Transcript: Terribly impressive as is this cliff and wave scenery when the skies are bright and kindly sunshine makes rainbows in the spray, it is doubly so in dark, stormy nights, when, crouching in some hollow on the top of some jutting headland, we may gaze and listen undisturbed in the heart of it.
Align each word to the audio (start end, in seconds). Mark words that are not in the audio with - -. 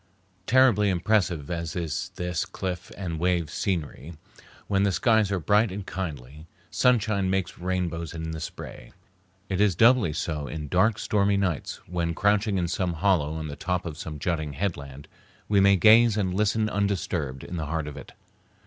Terribly 0.47 0.89
impressive 0.89 1.51
as 1.51 1.75
is 1.75 2.09
this 2.15 2.43
cliff 2.43 2.91
and 2.97 3.19
wave 3.19 3.51
scenery 3.51 4.15
when 4.65 4.81
the 4.81 4.91
skies 4.91 5.31
are 5.31 5.39
bright 5.39 5.71
and 5.71 5.85
kindly 5.85 6.47
sunshine 6.71 7.29
makes 7.29 7.59
rainbows 7.59 8.11
in 8.15 8.31
the 8.31 8.39
spray, 8.39 8.93
it 9.47 9.61
is 9.61 9.75
doubly 9.75 10.11
so 10.11 10.47
in 10.47 10.69
dark, 10.69 10.97
stormy 10.97 11.37
nights, 11.37 11.81
when, 11.87 12.15
crouching 12.15 12.57
in 12.57 12.67
some 12.67 12.93
hollow 12.93 13.33
on 13.35 13.47
the 13.47 13.55
top 13.55 13.85
of 13.85 13.95
some 13.95 14.17
jutting 14.17 14.53
headland, 14.53 15.07
we 15.47 15.59
may 15.59 15.75
gaze 15.75 16.17
and 16.17 16.33
listen 16.33 16.67
undisturbed 16.67 17.43
in 17.43 17.57
the 17.57 17.67
heart 17.67 17.87
of 17.87 17.95
it. 17.95 18.13